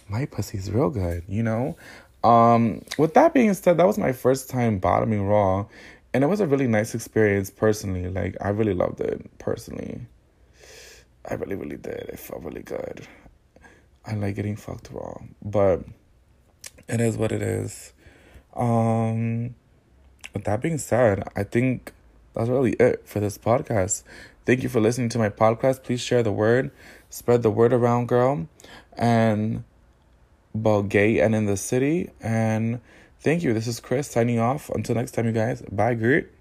my 0.09 0.25
pussy's 0.25 0.69
real 0.69 0.89
good, 0.89 1.23
you 1.29 1.43
know? 1.43 1.77
Um, 2.25 2.83
with 2.97 3.13
that 3.13 3.33
being 3.33 3.53
said, 3.53 3.77
that 3.77 3.87
was 3.87 3.97
my 3.97 4.11
first 4.11 4.49
time 4.49 4.79
bottoming 4.79 5.25
raw, 5.25 5.65
and 6.13 6.23
it 6.23 6.27
was 6.27 6.41
a 6.41 6.47
really 6.47 6.67
nice 6.67 6.93
experience 6.93 7.49
personally. 7.49 8.07
Like, 8.09 8.35
I 8.41 8.49
really 8.49 8.73
loved 8.73 8.99
it 8.99 9.37
personally. 9.39 10.01
I 11.29 11.35
really, 11.35 11.55
really 11.55 11.77
did. 11.77 12.09
It 12.09 12.19
felt 12.19 12.43
really 12.43 12.63
good. 12.63 13.07
I 14.05 14.15
like 14.15 14.35
getting 14.35 14.55
fucked 14.55 14.89
raw, 14.91 15.17
but 15.43 15.83
it 16.87 16.99
is 16.99 17.17
what 17.17 17.31
it 17.31 17.41
is. 17.41 17.93
Um, 18.55 19.55
with 20.33 20.43
that 20.45 20.61
being 20.61 20.77
said, 20.77 21.23
I 21.35 21.43
think 21.43 21.93
that's 22.33 22.49
really 22.49 22.73
it 22.73 23.07
for 23.07 23.19
this 23.19 23.37
podcast. 23.37 24.03
Thank 24.45 24.63
you 24.63 24.69
for 24.69 24.79
listening 24.79 25.09
to 25.09 25.19
my 25.19 25.29
podcast. 25.29 25.83
Please 25.83 26.01
share 26.01 26.23
the 26.23 26.31
word, 26.31 26.71
spread 27.09 27.43
the 27.43 27.51
word 27.51 27.73
around, 27.73 28.07
girl, 28.07 28.47
and 28.97 29.63
about 30.55 30.89
gay 30.89 31.19
and 31.19 31.35
in 31.35 31.45
the 31.45 31.57
city. 31.57 32.09
And 32.19 32.81
thank 33.21 33.43
you. 33.43 33.53
This 33.53 33.67
is 33.67 33.79
Chris 33.79 34.09
signing 34.09 34.39
off. 34.39 34.69
Until 34.69 34.95
next 34.95 35.11
time, 35.11 35.25
you 35.25 35.31
guys. 35.31 35.61
Bye, 35.71 35.93
Gert. 35.93 36.33